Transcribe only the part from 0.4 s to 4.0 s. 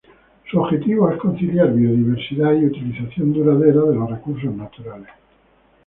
Su objetivo es conciliar biodiversidad y utilización duradera de